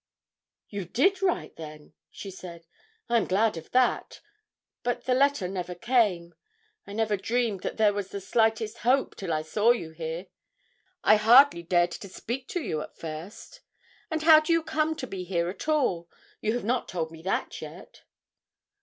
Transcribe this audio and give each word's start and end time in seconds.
'You 0.67 0.85
did 0.85 1.21
write, 1.21 1.57
then?' 1.57 1.93
she 2.09 2.31
said. 2.31 2.65
'I 3.07 3.17
am 3.17 3.25
glad 3.27 3.55
of 3.55 3.69
that. 3.69 4.19
But 4.81 5.03
the 5.05 5.13
letter 5.13 5.47
never 5.47 5.75
came. 5.75 6.33
I 6.87 6.93
never 6.93 7.15
dreamed 7.15 7.59
that 7.61 7.77
there 7.77 7.93
was 7.93 8.09
the 8.09 8.19
slightest 8.19 8.79
hope 8.79 9.15
till 9.15 9.31
I 9.31 9.43
saw 9.43 9.69
you 9.69 9.91
here. 9.91 10.25
I 11.03 11.17
hardly 11.17 11.61
dared 11.61 11.91
to 11.91 12.09
speak 12.09 12.47
to 12.47 12.61
you 12.63 12.81
at 12.81 12.97
first. 12.97 13.61
And 14.09 14.23
how 14.23 14.39
do 14.39 14.51
you 14.51 14.63
come 14.63 14.95
to 14.95 15.05
be 15.05 15.23
here 15.23 15.49
at 15.49 15.67
all? 15.67 16.09
You 16.39 16.53
have 16.53 16.65
not 16.65 16.87
told 16.87 17.11
me 17.11 17.21
that 17.21 17.61
yet.' 17.61 18.01